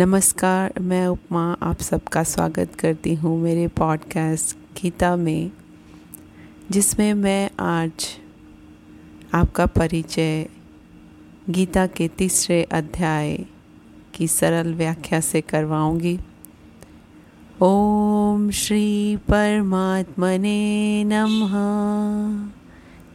[0.00, 5.50] नमस्कार, मैं उपमा आप सबका स्वागत करती हूँ मेरे पॉडकास्ट गीता में,
[6.70, 8.06] जिसमें मैं आज
[9.34, 10.46] आपका परिचय
[11.50, 13.38] गीता के तीसरे अध्याय
[14.14, 16.18] की सरल व्याख्या से करवाऊँगी।
[17.62, 21.54] ओम श्री परमात्मने नमः।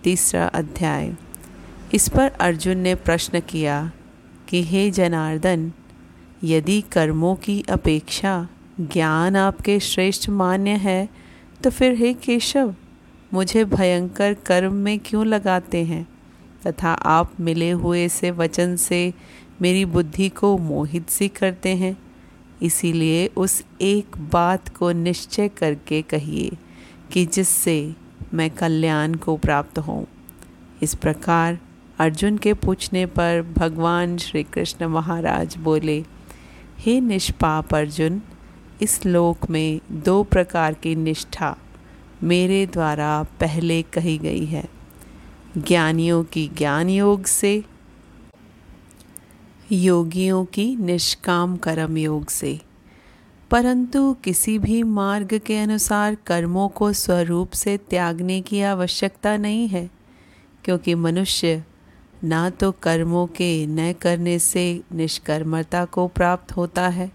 [0.04, 1.16] तीसरा अध्याय।
[1.94, 3.92] इस पर अर्जुन ने प्रश्न किया
[4.48, 5.72] कि, हे जनार्दन
[6.46, 8.48] यदि कर्मों की अपेक्षा
[8.80, 11.10] ज्ञान आपके श्रेष्ठ मान्य है
[11.64, 12.74] तो फिर हे केशव,
[13.34, 16.08] मुझे भयंकर कर्म में क्यों लगाते हैं?
[16.68, 19.14] तथा आप मिले हुए से वचन से
[19.62, 21.98] मेरी बुद्धि को मोहित सी करते हैं।
[22.62, 26.52] इसीलिए उस एक बात को निश्चय करके कहिए
[27.12, 27.96] कि जिससे
[28.34, 30.06] मैं कल्याण को प्राप्त हूँ
[30.82, 31.60] इस प्रकार
[32.00, 36.04] अर्जुन के पूछने पर भगवान श्री कृष्ण महाराज बोले
[36.86, 38.22] हे निष्पाप अर्जुन,
[38.82, 41.58] इस लोक में दो प्रकार की निष्ठा
[42.24, 44.66] मेरे द्वारा पहले कही गई है।
[45.58, 47.64] ज्ञानियों की ज्ञान योग से,
[49.72, 52.62] योगियों की निष्काम कर्म योग से।
[53.52, 59.90] परंतु किसी भी मार्ग के अनुसार कर्मों को स्वरूप से त्यागने की आवश्यकता नहीं है,
[60.64, 61.64] क्योंकि मनुष्य
[62.26, 67.12] ना तो कर्मों के न करने से निष्कर्मता को प्राप्त होता है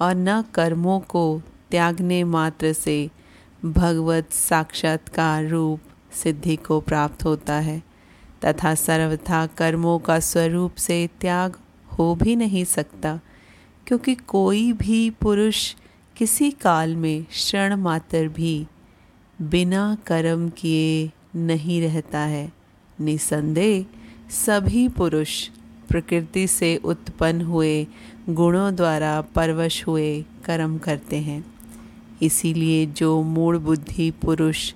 [0.00, 3.10] और न कर्मों को त्यागने मात्र से
[3.64, 5.80] भगवत साक्षात्कार रूप
[6.12, 7.82] सिद्धि को प्राप्त होता है,
[8.44, 11.56] तथा सर्वथा कर्मों का स्वरूप से त्याग
[11.98, 13.20] हो भी नहीं सकता,
[13.86, 15.74] क्योंकि कोई भी पुरुष
[16.16, 18.66] किसी काल में क्षण मात्र भी
[19.42, 22.52] बिना कर्म किए नहीं रहता है।
[23.00, 23.84] निसंदेह
[24.30, 25.48] सभी पुरुष
[25.88, 27.86] प्रकृति से उत्पन्न हुए
[28.28, 31.54] गुणों द्वारा परवश हुए कर्म करते हैं।
[32.22, 34.72] इसीलिए जो मूल बुद्धि पुरुष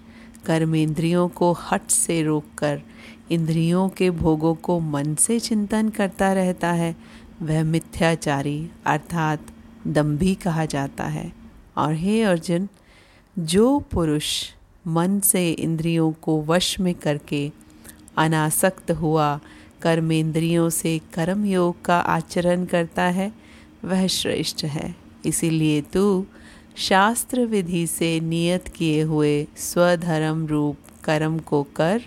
[0.47, 2.83] कर्मेंद्रियों को हट से रोककर
[3.31, 6.97] इंद्रियों के भोगों को मन से चिंतन करता रहता है,
[7.43, 9.47] वह मिथ्याचारी अर्थात
[9.87, 11.33] दम्भी कहा जाता है।
[11.77, 12.69] और हे अर्जुन,
[13.39, 14.45] जो पुरुष
[14.87, 17.53] मन से इंद्रियों को वश में करके
[18.17, 19.41] अनासक्त हुआ।
[19.83, 23.33] कर्मेंद्रियों से कर्म योग का आचरण करता है,
[23.85, 24.95] वह श्रेष्ठ है।
[25.27, 26.27] इसीलिए तू
[26.77, 32.03] शास्त्र विधि से नियत किए हुए स्वधर्म रूप कर्म को कर,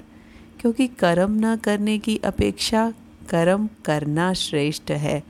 [0.61, 2.93] क्योंकि कर्म न करने की अपेक्षा
[3.29, 5.23] कर्म करना श्रेष्ठ है,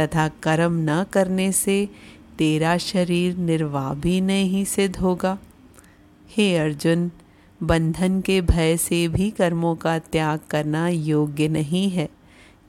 [0.00, 1.88] तथा कर्म न करने से
[2.38, 5.38] तेरा शरीर निर्वाह भी नहीं सिद्ध होगा।
[6.36, 7.10] हे अर्जुन
[7.66, 12.08] बंधन के भय से भी कर्मों का त्याग करना योग्य नहीं है,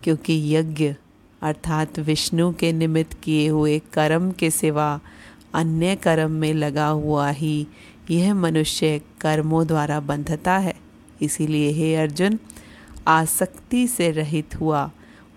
[0.04, 0.94] क्योंकि यज्ञ
[1.42, 5.00] अर्थात विष्णु के निमित्त किए हुए कर्म के सिवा
[5.54, 7.68] अन्य कर्म में लगा हुआ ही
[8.12, 10.74] यह मनुष्य कर्मों द्वारा बंधता है।
[11.22, 12.40] इसीलिए हे अर्जुन,
[13.08, 14.90] आसक्ति से रहित हुआ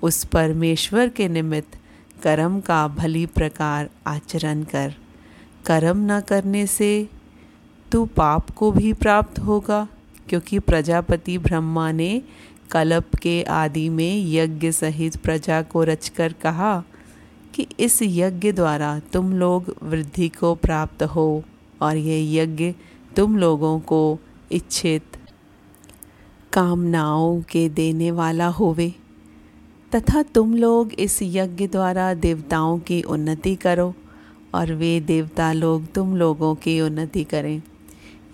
[0.03, 1.79] उस परमेश्वर के निमित्त
[2.23, 4.95] कर्म का भली प्रकार आचरण कर।
[5.67, 7.09] कर्म न करने से
[7.93, 9.87] तो पाप को भी प्राप्त होगा,
[10.29, 12.23] क्योंकि प्रजापति ब्रह्मा ने
[12.71, 16.83] कलप के आदि में यज्ञ सहित प्रजा को रचकर कहा
[17.55, 21.43] कि इस यज्ञ द्वारा तुम लोग वृद्धि को प्राप्त हो
[21.83, 22.73] और यह यज्ञ
[23.17, 24.19] तुम लोगों को
[24.53, 25.17] इच्छित
[26.53, 28.93] कामनाओं के देने वाला होवे।
[29.93, 33.93] तथा तुम लोग इस यज्ञ द्वारा देवताओं की उन्नति करो
[34.55, 37.61] और वे देवता लोग तुम लोगों की उन्नति करें।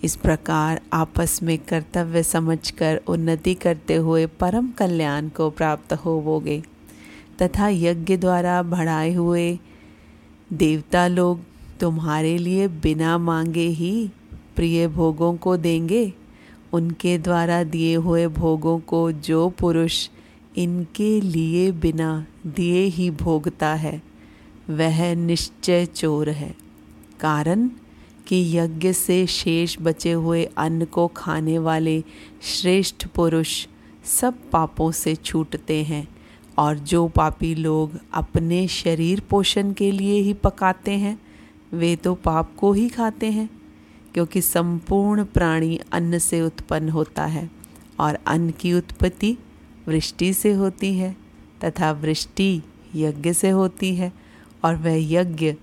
[0.03, 6.61] इस प्रकार आपस में कर्तव्य समझकर उन्नति करते हुए परम कल्याण को प्राप्त होवोगे,
[7.41, 9.59] तथा यज्ञ द्वारा बढ़ाए हुए
[10.53, 11.39] देवता लोग
[11.79, 14.11] तुम्हारे लिए बिना मांगे ही
[14.55, 16.13] प्रिय भोगों को देंगे।
[16.73, 20.07] उनके द्वारा दिए हुए भोगों को जो पुरुष
[20.57, 24.01] इनके लिए बिना दिए ही भोगता है,
[24.69, 26.53] वह निश्चय चोर है।
[27.19, 27.69] कारण
[28.27, 32.03] कि यज्ञ से शेष बचे हुए अन्न को खाने वाले
[32.43, 33.67] श्रेष्ठ पुरुष
[34.05, 36.07] सब पापों से छूटते हैं
[36.57, 41.19] और जो पापी लोग अपने शरीर पोषण के लिए ही पकाते हैं,
[41.73, 43.49] वे तो पाप को ही खाते हैं,
[44.13, 47.49] क्योंकि संपूर्ण प्राणी अन्न से उत्पन्न होता है
[47.99, 49.37] और अन्न की उत्पत्ति
[49.87, 51.15] वृष्टि से होती है
[51.65, 52.61] तथा वृष्टि
[52.95, 54.11] यज्ञ से होती है
[54.63, 55.53] और वह यज्ञ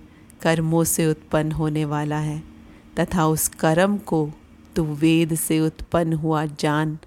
[0.41, 2.52] कर्मों से उत्पन्न होने वाला है।
[2.99, 4.29] तथा उस कर्म को
[4.75, 6.97] तू वेद से उत्पन्न हुआ जान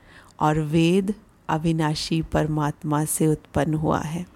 [0.40, 1.14] और वेद
[1.48, 4.26] अविनाशी परमात्मा से उत्पन्न हुआ है।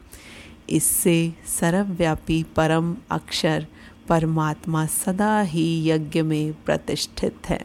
[0.71, 3.67] इससे सर्वव्यापी परम अक्षर
[4.09, 7.65] परमात्मा सदा ही यज्ञ में प्रतिष्ठित है।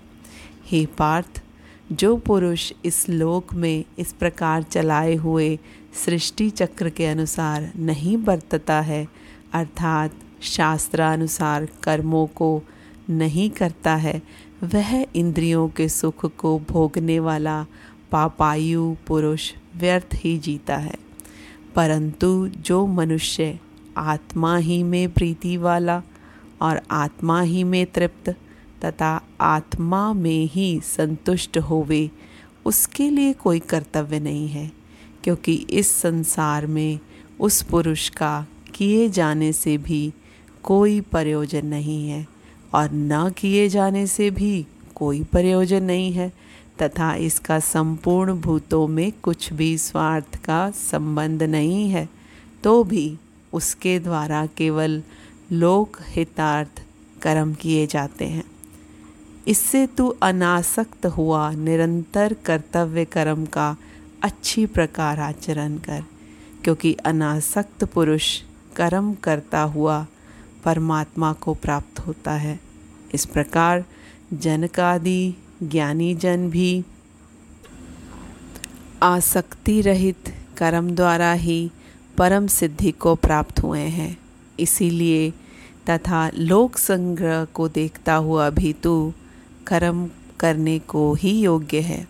[0.65, 1.41] हे पार्थ,
[1.91, 5.59] जो पुरुष इस लोक में इस प्रकार चलाए हुए
[6.05, 9.07] सृष्टि चक्र के अनुसार नहीं बरतता है,
[9.53, 10.11] अर्थात
[10.41, 12.63] शास्त्रानुसार कर्मों को
[13.09, 14.21] नहीं करता है।
[14.63, 17.65] वह इंद्रियों के सुख को भोगने वाला
[18.11, 20.95] पापायु पुरुष व्यर्थ ही जीता है।
[21.75, 23.59] परंतु जो मनुष्य
[23.97, 26.03] आत्मा ही में प्रीति वाला
[26.61, 28.35] और आत्मा ही में तृप्त
[28.85, 32.11] तथा आत्मा में ही संतुष्ट होवे,
[32.65, 34.71] उसके लिए कोई कर्तव्य नहीं है,
[35.23, 36.99] क्योंकि इस संसार में
[37.39, 40.13] उस पुरुष का किए जाने से भी
[40.63, 42.34] कोई प्रयोजन नहीं है।
[42.75, 46.31] और न किए जाने से भी कोई प्रयोजन नहीं है,
[46.81, 52.07] तथा इसका संपूर्ण भूतों में कुछ भी स्वार्थ का संबंध नहीं है
[52.63, 53.17] तो भी
[53.53, 55.01] उसके द्वारा केवल
[55.51, 56.81] लोक हितार्थ
[57.21, 58.43] कर्म किए जाते हैं।
[59.47, 63.75] इससे तू अनासक्त हुआ निरंतर कर्तव्य कर्म का
[64.23, 66.03] अच्छी प्रकार आचरण कर,
[66.63, 68.39] क्योंकि अनासक्त पुरुष
[68.75, 70.05] कर्म करता हुआ
[70.65, 72.59] परमात्मा को प्राप्त होता है।
[73.15, 73.85] इस प्रकार
[74.33, 75.33] जनकादि
[75.63, 76.83] ज्ञानी जन भी
[79.03, 81.71] आसक्ति रहित कर्म द्वारा ही
[82.17, 84.17] परम सिद्धि को प्राप्त हुए हैं।
[84.59, 85.31] इसीलिए
[85.89, 89.13] तथा लोक संग्रह को देखता हुआ भी तू
[89.67, 90.09] कर्म
[90.39, 92.07] करने को ही योग्य है।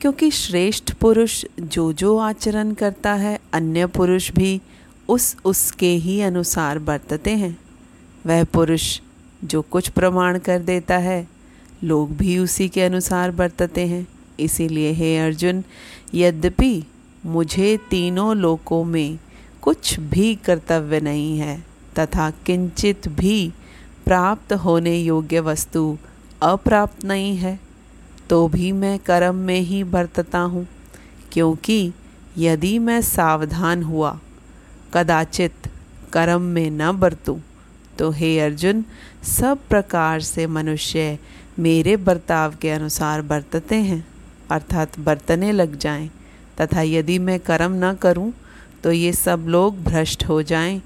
[0.00, 4.60] क्योंकि श्रेष्ठ पुरुष जो जो आचरण करता है, अन्य पुरुष भी
[5.08, 7.58] उस उसके ही अनुसार बरतते हैं।
[8.26, 9.00] वह पुरुष
[9.44, 11.26] जो कुछ प्रमाण कर देता है,
[11.84, 14.06] लोग भी उसी के अनुसार बरतते हैं।
[14.40, 15.62] इसीलिए हे अर्जुन,
[16.14, 16.84] यद्यपि
[17.26, 19.18] मुझे तीनों लोकों में
[19.62, 21.58] कुछ भी कर्तव्य नहीं है,
[21.98, 23.52] तथा किंचित भी
[24.04, 25.96] प्राप्त होने योग्य वस्तु
[26.42, 27.58] अप्राप्त नहीं है
[28.30, 30.66] तो भी मैं कर्म में ही बरतता हूँ,
[31.32, 31.92] क्योंकि
[32.38, 34.18] यदि मैं सावधान हुआ,
[34.94, 35.68] कदाचित
[36.12, 37.38] कर्म में न बरतूं।
[37.98, 38.84] तो हे अर्जुन,
[39.28, 41.18] सब प्रकार से मनुष्य
[41.58, 44.04] मेरे बर्ताव के अनुसार बरतते हैं,
[44.50, 46.10] अर्थात बरतने लग जाएँ,
[46.60, 48.32] तथा यदि मैं कर्म न करूँ
[48.82, 50.80] तो ये सब लोग भ्रष्ट हो जाएँ,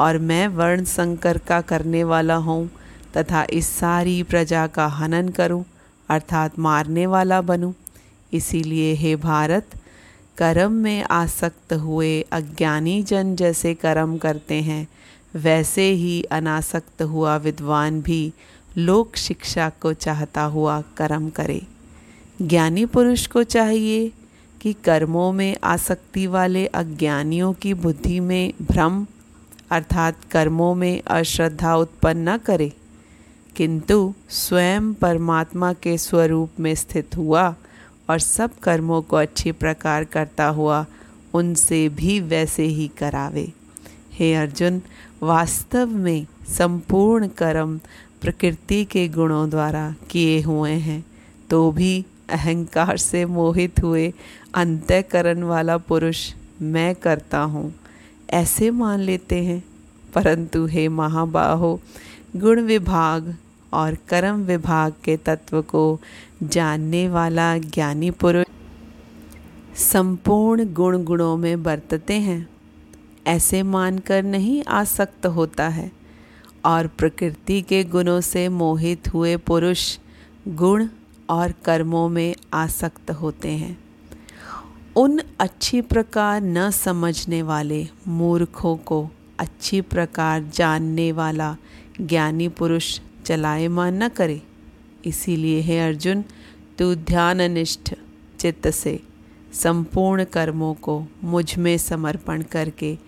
[0.00, 2.70] और मैं वर्ण संकर का करने वाला हूँ
[3.16, 5.64] तथा इस सारी प्रजा का हनन करूँ,
[6.08, 7.72] अर्थात मारने वाला बनूं।
[8.32, 9.70] इसीलिए हे भारत,
[10.36, 14.86] कर्म में आसक्त हुए अज्ञानी जन जैसे कर्म करते हैं
[15.34, 18.32] वैसे ही अनासक्त हुआ विद्वान भी
[18.78, 21.62] लोक शिक्षा को चाहता हुआ कर्म करे।
[22.42, 24.12] ज्ञानी पुरुष को चाहिए
[24.60, 29.06] कि कर्मों में आसक्ति वाले अज्ञानियों की बुद्धि में भ्रम
[29.70, 32.72] अर्थात कर्मों में अश्रद्धा उत्पन्न न करे।
[33.56, 37.56] किंतु स्वयं परमात्मा के स्वरूप में स्थित हुआ
[38.10, 40.86] और सब कर्मों को अच्छी प्रकार करता हुआ
[41.34, 43.52] उनसे भी वैसे ही करावे।
[44.12, 44.82] हे अर्जुन
[45.22, 47.80] वास्तव में संपूर्ण कर्म
[48.20, 51.04] प्रकृति के गुणों द्वारा किए हुए हैं
[51.50, 54.12] तो भी अहंकार से मोहित हुए
[54.54, 57.74] अंतकरण वाला पुरुष मैं करता हूँ।
[58.30, 59.64] ऐसे मान लेते हैं।
[60.14, 61.80] परंतु हे महाबाहो,
[62.36, 63.36] गुण विभाग
[63.72, 66.00] और कर्म विभाग के तत्व को
[66.42, 68.46] जानने वाला ज्ञानी पुरुष
[69.76, 72.51] संपूर्ण गुण गुणों में बरतते हैं।
[73.26, 75.92] ऐसे मानकर नहीं आसक्त होता है।
[76.64, 79.98] और प्रकृति के गुणों से मोहित हुए पुरुष
[80.48, 80.88] गुण
[81.30, 83.78] और कर्मों में आसक्त होते हैं।
[84.96, 91.56] उन अच्छी प्रकार न समझने वाले मूर्खों को अच्छी प्रकार जानने वाला
[92.00, 94.42] ज्ञानी पुरुष चलायमान न करे।
[95.04, 96.24] इसीलिए हे अर्जुन,
[96.78, 97.94] तू ध्याननिष्ठ
[98.38, 99.00] चित्त से
[99.52, 102.98] संपूर्ण कर्मों को मुझमें समर्पण करके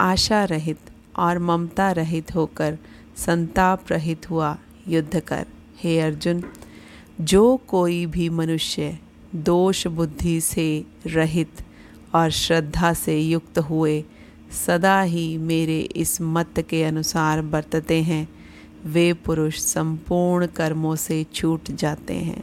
[0.00, 0.78] आशा रहित
[1.16, 2.78] और ममता रहित होकर
[3.16, 4.56] संताप रहित हुआ
[4.88, 5.46] युद्ध कर।
[5.82, 6.42] हे अर्जुन,
[7.20, 8.98] जो कोई भी मनुष्य
[9.34, 11.62] दोष बुद्धि से रहित
[12.14, 14.04] और श्रद्धा से युक्त हुए,
[14.66, 18.28] सदा ही मेरे इस मत के अनुसार बरतते हैं।
[18.84, 22.42] वे पुरुष संपूर्ण कर्मों से छूट जाते हैं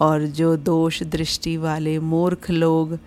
[0.00, 2.98] और जो दोष दृष्टि वाले मूर्ख लोग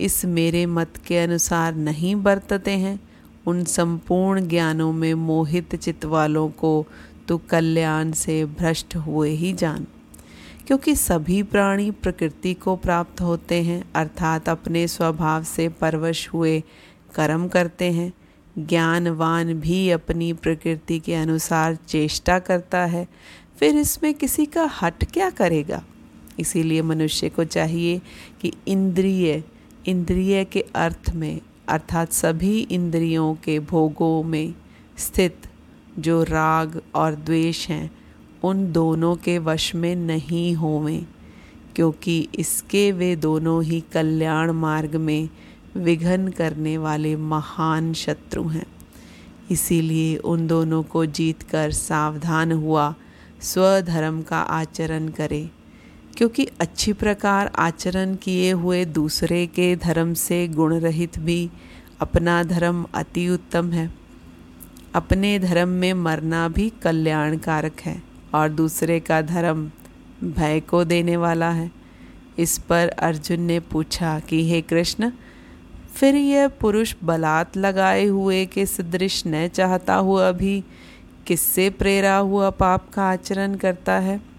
[0.00, 2.98] इस मेरे मत के अनुसार नहीं बरतते हैं
[3.46, 6.86] उन संपूर्ण ज्ञानों में मोहित चित्त वालों को
[7.28, 9.86] तो कल्याण से भ्रष्ट हुए ही जान।
[10.66, 16.62] क्योंकि सभी प्राणी प्रकृति को प्राप्त होते हैं, अर्थात अपने स्वभाव से परवश हुए
[17.14, 18.12] कर्म करते हैं।
[18.58, 23.08] ज्ञानवान भी अपनी प्रकृति के अनुसार चेष्टा करता है।
[23.58, 25.84] फिर इसमें किसी का हट क्या करेगा?
[26.38, 28.00] इसीलिए मनुष्य को चाहिए
[28.40, 29.44] कि इंद्रिय
[29.86, 34.54] इंद्रिय के अर्थ में अर्थात सभी इंद्रियों के भोगों में
[34.98, 35.36] स्थित
[35.98, 37.90] जो राग और द्वेष हैं,
[38.44, 41.06] उन दोनों के वश में नहीं होवें,
[41.76, 45.28] क्योंकि इसके वे दोनों ही कल्याण मार्ग में
[45.76, 48.66] विघन करने वाले महान शत्रु हैं।
[49.50, 52.94] इसीलिए उन दोनों को जीतकर सावधान हुआ,
[53.40, 55.50] स्वधर्म का आचरण करे।
[56.20, 61.50] क्योंकि अच्छी प्रकार आचरण किए हुए दूसरे के धर्म से गुण रहित भी
[62.00, 63.90] अपना धर्म अति उत्तम है।
[64.94, 68.02] अपने धर्म में मरना भी कल्याणकारक है
[68.34, 69.70] और दूसरे का धर्म
[70.24, 71.70] भय को देने वाला है।
[72.38, 75.10] इस पर अर्जुन ने पूछा कि, हे कृष्ण,
[75.94, 80.64] फिर यह पुरुष बलात् लगाए हुए के सदृश न चाहता हुआ भी
[81.26, 84.29] किससे प्रेरा हुआ पाप का आचरण करता है?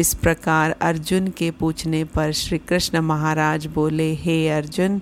[0.00, 5.00] इस प्रकार अर्जुन के पूछने पर श्री कृष्ण महाराज बोले, हे अर्जुन,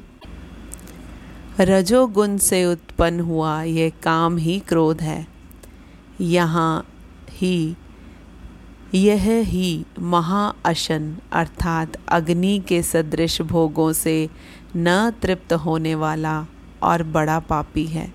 [1.60, 5.26] रजोगुण से उत्पन्न हुआ यह काम ही क्रोध है।
[6.20, 6.86] यहाँ
[7.30, 7.76] ही,
[8.94, 14.28] यह ही महाअशन अर्थात अग्नि के सदृश भोगों से
[14.76, 16.46] न तृप्त होने वाला
[16.82, 18.12] और बड़ा पापी है।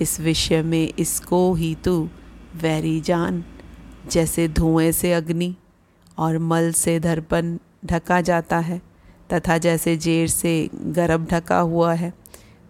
[0.00, 2.08] इस विषय में इसको ही तू
[2.56, 3.44] वैरी जान,
[4.10, 5.54] जैसे धुएँ से अग्नि।
[6.18, 8.82] और मल से दर्पण ढका जाता है
[9.32, 12.14] तथा जैसे जेर से गर्भ ढका हुआ है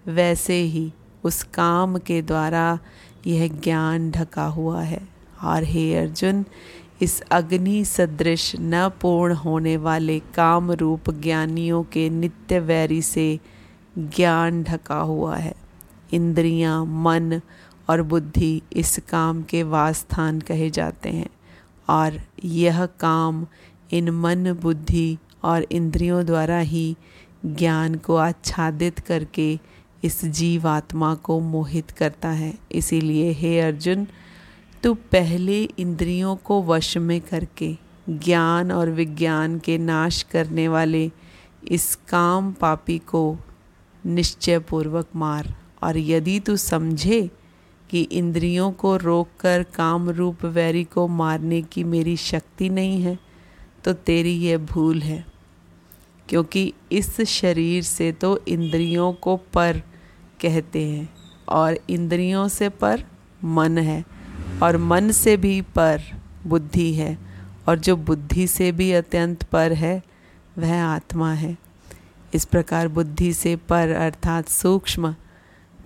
[0.07, 0.93] वैसे ही
[1.25, 2.79] उस काम के द्वारा
[3.27, 5.09] यह ज्ञान ढका हुआ है।
[5.43, 6.45] और हे अर्जुन
[7.03, 13.41] इस अग्नि सदृश न पूर्ण होने वाले काम रूप ज्ञानियों के नित्य वैरी से
[13.99, 15.55] ज्ञान ढका हुआ है।
[16.13, 17.41] इंद्रियाँ, मन
[17.89, 21.29] और बुद्धि इस काम के वास्थान कहे जाते हैं।
[21.89, 23.47] और यह काम
[23.93, 26.97] इन मन, बुद्धि और इंद्रियों द्वारा ही
[27.47, 29.59] ज्ञान को आच्छादित करके
[30.05, 34.07] इस जीवात्मा को मोहित करता है। इसीलिए, हे अर्जुन,
[34.83, 37.77] तू पहले इंद्रियों को वश में करके
[38.09, 41.11] ज्ञान और विज्ञान के नाश करने वाले
[41.69, 43.37] इस काम पापी को
[44.07, 47.31] निश्चयपूर्वक मार। और यदि तू समझे
[47.91, 53.19] कि इंद्रियों को रोककर काम रूप वैरी को मारने की मेरी शक्ति नहीं है
[53.85, 55.25] तो तेरी यह भूल है।
[56.29, 59.83] क्योंकि इस शरीर से तो इंद्रियों को पर
[60.41, 61.09] कहते हैं
[61.49, 63.05] और इंद्रियों से पर
[63.45, 64.05] मन है
[64.63, 66.03] और मन से भी पर
[66.47, 67.19] बुद्धि है
[67.69, 70.03] और जो बुद्धि से भी अत्यंत पर है,
[70.59, 71.57] वह आत्मा है।
[72.35, 75.15] इस प्रकार बुद्धि से पर अर्थात सूक्ष्म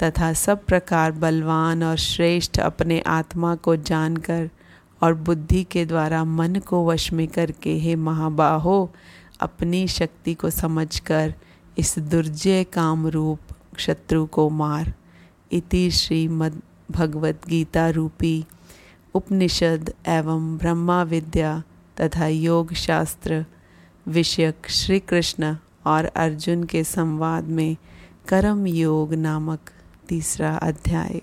[0.03, 4.49] तथा सब प्रकार बलवान और श्रेष्ठ अपने आत्मा को जानकर
[5.03, 8.91] और बुद्धि के द्वारा मन को वश में करके हे महाबाहो,
[9.41, 11.35] अपनी शक्ति को समझकर
[11.79, 14.93] इस दुर्जय काम रूप शत्रु को मार।
[15.53, 18.45] इति श्रीमद् भगवत गीता रूपी
[19.15, 21.63] उपनिषद एवं ब्रह्मा विद्या
[22.01, 23.45] तथा योग शास्त्र
[24.09, 27.77] विषयक श्री कृष्ण और अर्जुन के संवाद में
[28.29, 29.71] कर्म योग नामक
[30.09, 31.19] तीसरा अध्याय।